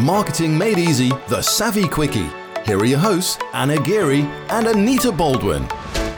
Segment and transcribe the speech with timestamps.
[0.00, 2.28] Marketing Made Easy, the Savvy Quickie.
[2.66, 4.20] Here are your hosts, Anna Geary
[4.50, 5.66] and Anita Baldwin.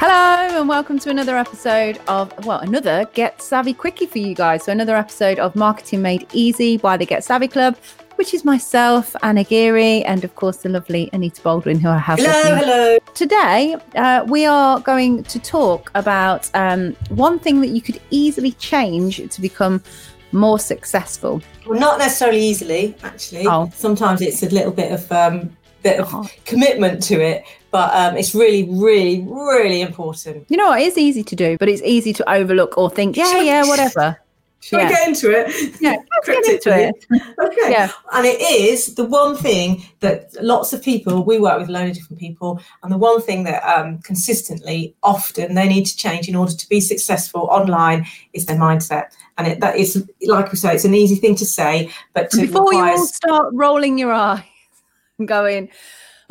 [0.00, 4.64] Hello, and welcome to another episode of, well, another Get Savvy Quickie for you guys.
[4.64, 7.76] So, another episode of Marketing Made Easy by the Get Savvy Club,
[8.16, 12.18] which is myself, Anna Geary, and of course, the lovely Anita Baldwin, who I have
[12.18, 12.72] hello, with me.
[12.72, 18.00] Hello, Today, uh, we are going to talk about um, one thing that you could
[18.10, 19.84] easily change to become
[20.32, 21.42] more successful.
[21.66, 23.46] Well, not necessarily easily, actually.
[23.46, 23.70] Oh.
[23.74, 26.26] Sometimes it's a little bit of um, bit of Oh.
[26.44, 30.44] commitment to it, but um, it's really, really, really important.
[30.48, 30.80] You know what?
[30.80, 34.18] It is easy to do, but it's easy to overlook or think, yeah, yeah, whatever.
[34.60, 34.88] Shall Yeah.
[34.88, 35.80] we get into it?
[35.80, 37.06] Yeah, get into it.
[37.38, 37.70] Okay.
[37.70, 37.90] Yeah.
[38.12, 41.90] And it is the one thing that lots of people, we work with a load
[41.90, 46.28] of different people, and the one thing that um, consistently, often they need to change
[46.28, 49.12] in order to be successful online is their mindset.
[49.36, 52.40] And it, that is, like we say, it's an easy thing to say, but to
[52.40, 54.42] Before you all start rolling your eyes
[55.20, 55.68] and going,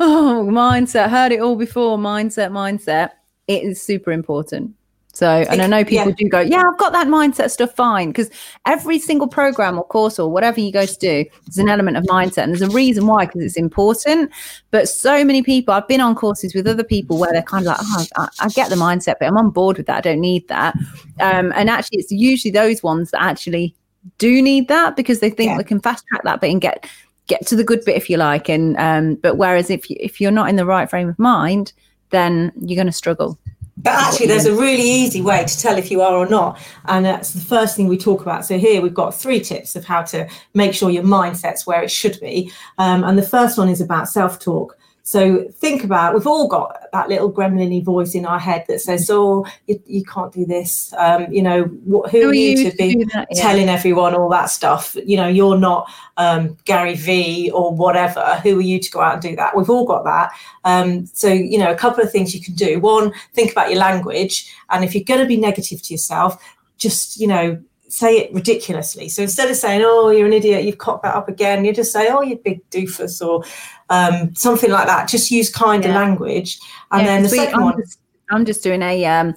[0.00, 3.12] oh, mindset, heard it all before, mindset, mindset,
[3.46, 4.74] it is super important.
[5.18, 6.14] So, and I know people Yeah.
[6.16, 8.10] do go, yeah, I've got that mindset stuff fine.
[8.10, 8.30] Because
[8.66, 12.04] every single program or course or whatever you go to do, there's an element of
[12.04, 12.44] mindset.
[12.44, 14.30] And there's a reason why, because it's important.
[14.70, 17.76] But so many people, I've been on courses with other people where they're kind of
[17.76, 19.96] like, oh, I, I get the mindset, but I'm on board with that.
[19.96, 20.76] I don't need that.
[21.18, 23.74] Um, and actually, it's usually those ones that actually
[24.18, 25.56] do need that because they think Yeah.
[25.56, 26.86] they can fast track that bit and get
[27.26, 30.18] get to the good bit if you like and um but whereas if you if
[30.18, 31.74] you're not in the right frame of mind
[32.08, 33.38] then you're going to struggle
[33.80, 36.58] But actually, there's a really easy way to tell if you are or not.
[36.86, 38.44] And that's the first thing we talk about.
[38.44, 41.90] So, here we've got three tips of how to make sure your mindset's where it
[41.90, 42.52] should be.
[42.78, 44.76] Um, and the first one is about self talk.
[45.08, 49.08] So, think about we've all got that little gremlin voice in our head that says,
[49.08, 50.92] Oh, you, you can't do this.
[50.98, 53.26] Um, you know, what, who, are you, to be that?
[53.30, 53.42] Yeah.
[53.42, 54.94] telling everyone all that stuff.
[55.06, 58.38] You know, you're not um, Gary V or whatever.
[58.42, 59.56] Who are you to go out and do that?
[59.56, 60.30] We've all got that.
[60.64, 62.78] Um, so, you know, a couple of things you can do.
[62.78, 64.54] One, think about your language.
[64.68, 66.36] And if you're going to be negative to yourself,
[66.76, 69.08] just, you know, say it ridiculously.
[69.08, 71.92] So instead of saying, oh, you're an idiot, you've cocked that up again, you just
[71.92, 73.44] say, oh, you big doofus or
[73.90, 75.08] um, something like that.
[75.08, 75.96] Just use kinder Yeah.
[75.98, 76.58] language.
[76.90, 77.98] And Yeah, then the second I'm one, just,
[78.30, 79.34] I'm just doing a um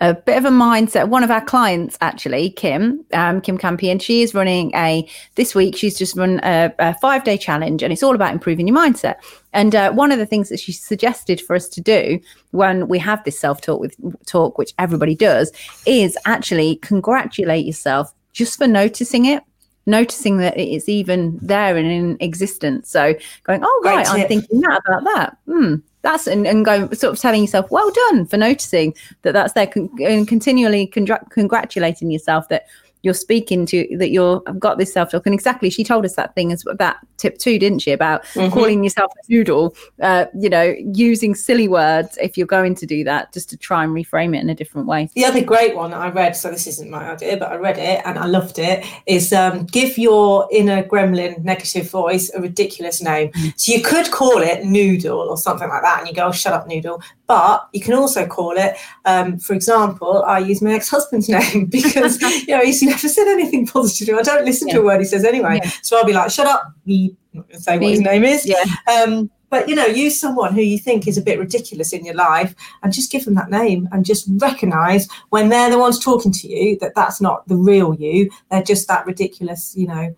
[0.00, 1.08] a bit of a mindset.
[1.08, 5.76] One of our clients, actually, Kim, um, Kim Campion, she is running a this week.
[5.76, 9.16] She's just run a, a five day challenge, and it's all about improving your mindset.
[9.52, 12.20] And uh, one of the things that she suggested for us to do
[12.52, 15.52] when we have this self talk with talk, which everybody does,
[15.86, 19.42] is actually congratulate yourself just for noticing it.
[19.86, 22.90] Noticing that it's even there and in existence.
[22.90, 25.38] So going, oh right, I'm thinking that about that.
[25.46, 29.52] Hmm, that's and, and going sort of telling yourself well done for noticing that that's
[29.54, 32.66] there con- and continually congr- congratulating yourself that
[33.02, 36.14] you're speaking to that you're I've got this self talk and exactly she told us
[36.16, 38.52] that thing as that tip too didn't she about Mhm.
[38.52, 43.04] calling yourself a noodle uh you know using silly words if you're going to do
[43.04, 45.90] that just to try and reframe it in a different way The other great one
[45.90, 48.58] that I read, so this isn't my idea, but I read it and I loved
[48.58, 53.30] it, is um, give your inner gremlin negative voice a ridiculous name.
[53.56, 56.52] So you could call it Noodle or something like that, and you go, oh, shut
[56.52, 57.00] up, Noodle.
[57.28, 61.66] But you can also call it, um, for example, I use my ex husband's name
[61.70, 64.16] because, you know, he's never said anything positive.
[64.16, 65.60] I don't listen to a word he says anyway.
[65.62, 65.70] Yeah.
[65.82, 67.16] So I'll be like, shut up, beep.
[67.34, 68.46] I'm not going to say what his name is.
[68.46, 72.04] yeah Um, but you know, use someone who you think is a bit ridiculous in
[72.04, 75.98] your life, and just give them that name, and just recognise when they're the ones
[75.98, 78.30] talking to you that that's not the real you.
[78.50, 80.14] They're just that ridiculous, you know,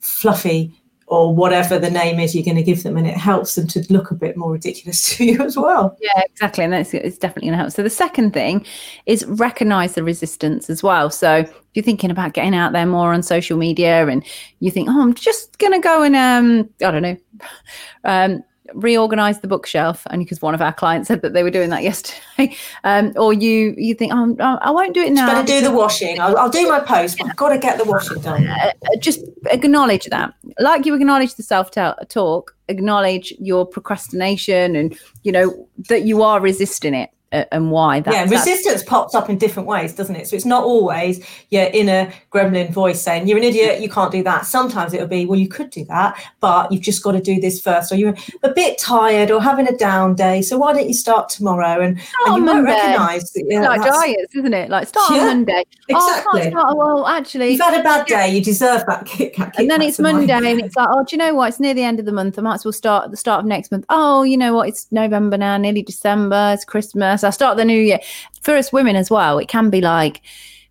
[0.00, 0.74] fluffy
[1.12, 3.84] or whatever the name is you're going to give them, and it helps them to
[3.92, 5.94] look a bit more ridiculous to you as well.
[6.00, 6.64] Yeah, exactly.
[6.64, 7.72] And that's it's definitely going to help.
[7.72, 8.64] So the second thing
[9.04, 11.10] is recognize the resistance as well.
[11.10, 14.24] So if you're thinking about getting out there more on social media and
[14.60, 17.16] you think, oh, I'm just going to go and, um, I don't know,
[18.04, 18.42] um,
[18.74, 21.82] reorganize the bookshelf and because one of our clients said that they were doing that
[21.90, 25.66] yesterday um or you you think oh i won't do it now Just Better do
[25.68, 26.20] the washing.
[26.20, 28.46] I'll, I'll do my post, but I've got to get the washing done.
[28.46, 35.32] uh, just acknowledge that like you acknowledge the self talk acknowledge your procrastination and you
[35.32, 39.38] know that you are resisting it uh, and why that yeah, resistance pops up in
[39.38, 40.28] different ways, doesn't it?
[40.28, 44.22] So it's not always your inner gremlin voice saying, You're an idiot, you can't do
[44.24, 44.46] that.
[44.46, 47.60] Sometimes it'll be, Well, you could do that, but you've just got to do this
[47.60, 50.42] first, or you're a bit tired or having a down day.
[50.42, 51.80] So why don't you start tomorrow?
[51.80, 54.68] And, and you might recognize that, yeah, like diets, isn't it?
[54.68, 55.64] Like start Yeah, on Monday.
[55.90, 56.40] Oh, I exactly.
[56.40, 56.66] can't start.
[56.68, 59.34] Oh, well, actually, you've had a bad day, you deserve that kick.
[59.34, 59.98] kick and then it's.
[59.98, 61.48] Monday, and it's like, oh, do you know what?
[61.48, 62.38] It's near the end of the month.
[62.38, 63.84] I might as well start at the start of next month.
[63.88, 64.68] Oh, you know what?
[64.68, 66.52] It's November now, nearly December.
[66.54, 67.21] It's Christmas.
[67.24, 67.98] I start the new year.
[68.40, 70.22] For us women as well, it can be like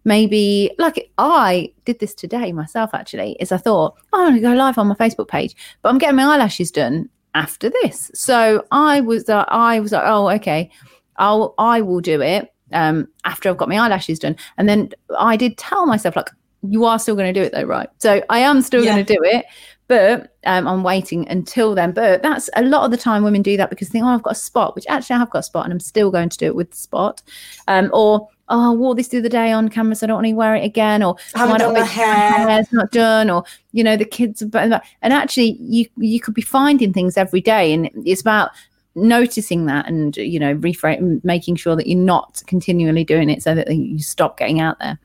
[0.04, 4.50] maybe like I did this today myself actually is I thought oh, I'm going to
[4.50, 8.66] go live on my Facebook page but I'm getting my eyelashes done after this so
[8.72, 10.72] I was uh, I was like oh okay
[11.18, 14.90] I'll I will do it um after I've got my eyelashes done and then
[15.20, 16.32] I did tell myself like
[16.68, 18.94] you are still going to do it though right so I am still Yeah.
[18.96, 19.46] going to do it
[19.92, 21.92] but um, I'm waiting until then.
[21.92, 24.24] But that's a lot of the time women do that because they think, oh, I've
[24.24, 26.38] got a spot, which actually I have got a spot and I'm still going to
[26.38, 27.22] do it with the spot.
[27.68, 30.28] Um, or, oh, I wore this the other day on camera, so I don't want
[30.28, 31.04] to wear it again.
[31.04, 33.30] Or, I haven't "Oh, done don't my hair's not done.
[33.30, 33.44] Or,
[33.74, 37.74] you know, the kids, are and actually, you you could be finding things every day.
[37.74, 38.52] And it's about
[38.96, 43.54] noticing that and, you know, reframe, making sure that you're not continually doing it so
[43.56, 44.98] that you stop getting out there.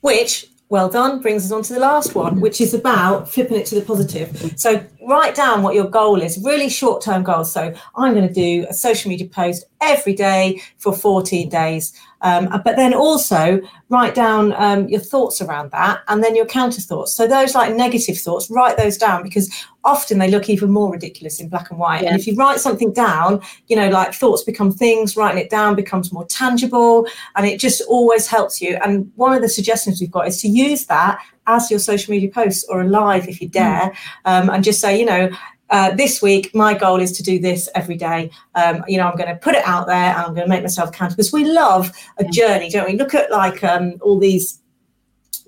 [0.00, 3.66] Which, well done, brings us on to the last one, which is about flipping it
[3.66, 4.52] to the positive.
[4.56, 7.52] So write down what your goal is, really short term goals.
[7.52, 11.92] So I'm going to do a social media post every day for 14 days.
[12.20, 13.60] Um, but then also
[13.90, 17.14] write down um, your thoughts around that and then your counter thoughts.
[17.14, 19.48] So those like negative thoughts, write those down because
[19.84, 22.02] often they look even more ridiculous in black and white.
[22.02, 22.10] Yeah.
[22.10, 25.76] And if you write something down, you know, like thoughts become things, writing it down
[25.76, 27.06] becomes more tangible
[27.36, 28.76] and it just always helps you.
[28.82, 32.30] And one of the suggestions we've got is to use that as your social media
[32.30, 33.92] posts or a live if you dare,
[34.24, 35.28] um, and just say, you know,
[35.70, 38.30] uh, this week my goal is to do this every day.
[38.54, 40.62] Um, you know, I'm going to put it out there and I'm going to make
[40.62, 42.96] myself accountable because we love a journey, don't we?
[42.96, 44.60] Look at like um, all these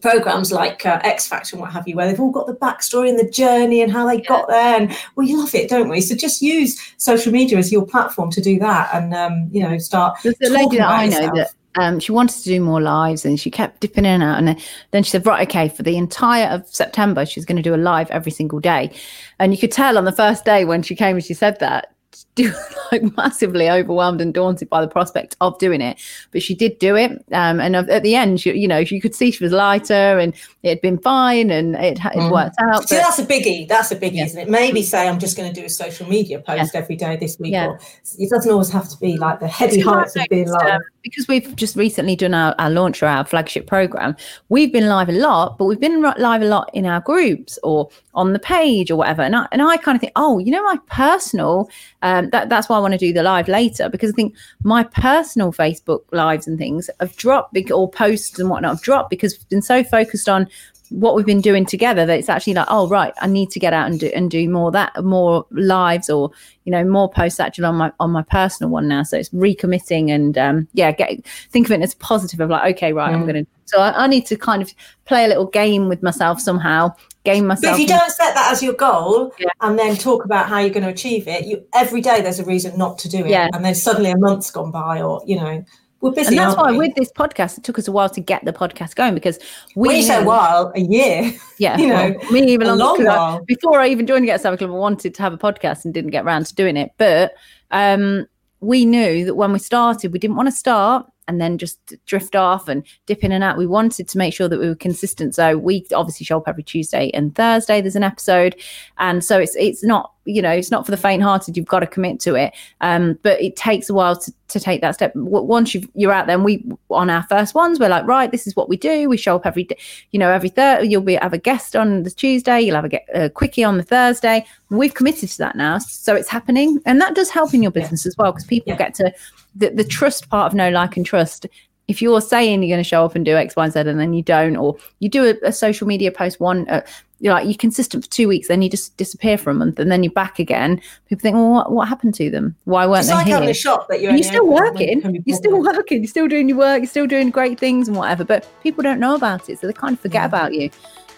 [0.00, 3.08] programs like uh, X Factor and what have you, where they've all got the backstory
[3.08, 6.00] and the journey and how they got there, and we love it, don't we?
[6.00, 9.78] So just use social media as your platform to do that, and um, you know,
[9.78, 10.18] start.
[10.22, 11.34] There's a lady that I know yourself.
[11.34, 14.38] that um, she wanted to do more lives and she kept dipping in and out.
[14.38, 17.74] And then, she said, right, okay, for the entire of September, she's going to do
[17.74, 18.90] a live every single day.
[19.38, 21.94] And you could tell on the first day when she came and she said that,
[22.12, 22.26] was
[22.92, 25.98] like massively overwhelmed and daunted by the prospect of doing it.
[26.32, 27.12] But she did do it.
[27.32, 30.34] Um, and at the end, she, you know, you could see she was lighter and
[30.62, 32.32] it had been fine and it, had it Mm.
[32.32, 32.88] worked out.
[32.88, 33.68] See, that's a biggie.
[33.68, 34.24] That's a biggie, Yeah.
[34.26, 34.48] isn't it?
[34.48, 37.52] Maybe say I'm just going to do a social media post every day this week.
[37.52, 37.68] Yeah.
[37.68, 37.80] Or
[38.18, 40.74] it doesn't always have to be like the heavy heights of being live.
[40.74, 44.16] um, because we've just recently done our, our launch for our flagship program.
[44.50, 47.88] We've been live a lot, but we've been live a lot in our groups or
[48.14, 49.22] on the page or whatever.
[49.22, 51.70] And I, and I kind of think, oh, you know, my personal,
[52.02, 54.84] um, that, that's why I want to do the live later because I think my
[54.84, 59.48] personal Facebook lives and things have dropped or posts and whatnot have dropped because we've
[59.48, 60.48] been so focused on
[60.90, 63.72] what we've been doing together that it's actually like oh right i need to get
[63.72, 66.30] out and do and do more that more lives or
[66.64, 70.10] you know more posts actually on my on my personal one now so it's recommitting
[70.10, 73.26] and um yeah get think of it as positive of like okay right i'm Mm.
[73.26, 76.92] gonna so I, I need to kind of play a little game with myself somehow
[77.24, 79.50] game myself But if you don't set that as your goal Yeah.
[79.60, 82.44] and then talk about how you're going to achieve it, you every day there's a
[82.46, 83.28] reason not to do it.
[83.30, 83.48] Yeah.
[83.52, 85.62] And then suddenly a month's gone by, or you know,
[86.00, 86.28] we're busy.
[86.36, 86.78] and that's why we?
[86.78, 89.38] with this podcast it took us a while to get the podcast going because
[89.76, 91.32] we when you say a while, a year.
[91.58, 93.44] Yeah, you well, know, me even long 'cause I- while.
[93.44, 96.10] before I even joined Get Savvy Club, I wanted to have a podcast and didn't
[96.10, 96.92] get around to doing it.
[96.96, 97.32] But
[97.70, 98.26] um,
[98.60, 102.34] we knew that when we started, we didn't want to start and then just drift
[102.34, 103.56] off and dip in and out.
[103.56, 105.34] We wanted to make sure that we were consistent.
[105.36, 107.80] So we obviously show up every Tuesday and Thursday.
[107.80, 108.56] There's an episode,
[108.98, 111.56] and so it's it's not you know it's not for the faint-hearted.
[111.56, 112.52] You've got to commit to it.
[112.80, 115.12] Um, but it takes a while to, to take that step.
[115.14, 118.46] Once you've, you're out there, and we on our first ones, we're like, right, this
[118.46, 119.08] is what we do.
[119.08, 119.78] We show up every day.
[120.10, 122.60] You know, every third you'll be have a guest on the Tuesday.
[122.60, 124.44] You'll have a, get, a quickie on the Thursday.
[124.70, 128.06] We've committed to that now, so it's happening, and that does help in your business
[128.06, 128.78] as well because people Yeah.
[128.78, 129.12] get to
[129.56, 131.46] the, the trust part of know, like, and trust.
[131.90, 133.98] If you're saying you're going to show up and do X, Y, and Z, and
[133.98, 136.82] then you don't, or you do a, a social media post one, uh,
[137.22, 139.90] you're like you're consistent for two weeks, then you just disappear for a month, and
[139.92, 140.80] then you're back again.
[141.08, 142.54] People think, well, what, what happened to them?
[142.64, 143.34] Why weren't It's they like here?
[143.34, 145.22] having a shop that you're, And you're still open when it can working.
[145.26, 145.98] You're still working.
[145.98, 146.78] You're still doing your work.
[146.80, 148.24] You're still doing great things and whatever.
[148.24, 150.26] But people don't know about it, so they kind of forget Yeah.
[150.26, 150.70] about you.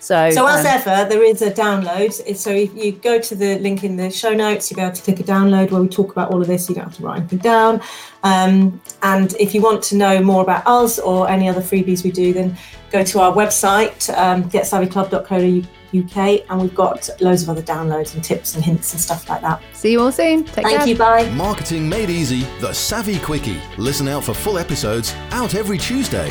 [0.03, 2.13] So, So as um, ever, there is a download.
[2.37, 5.03] So if you go to the link in the show notes, you'll be able to
[5.03, 6.69] click a download where we talk about all of this.
[6.69, 7.81] You don't have to write anything down.
[8.25, 12.11] Um, and if you want to know more about us or any other freebies we
[12.11, 12.57] do, then
[12.91, 18.57] go to our website, um, getsavvyclub.co.uk, and we've got loads of other downloads and tips
[18.57, 19.63] and hints and stuff like that.
[19.73, 20.43] see you all soon.
[20.43, 20.89] Take Thank care.
[20.89, 20.97] you.
[20.97, 21.31] Bye.
[21.31, 23.61] Marketing Made Easy, the Savvy Quickie.
[23.79, 26.29] Listen out for full episodes out every Tuesday.